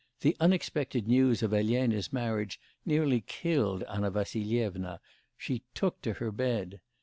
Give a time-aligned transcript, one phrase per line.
[0.21, 4.99] The unexpected news of Elena's marriage nearly killed Anna Vassilyevna.
[5.37, 6.81] She took to her bed.